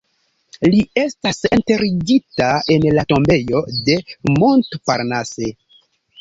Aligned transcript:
Li 0.69 0.77
estas 1.01 1.37
enterigita 1.57 2.47
en 2.77 2.87
la 2.99 3.03
tombejo 3.13 3.61
de 3.91 3.99
Montparnasse. 4.39 5.53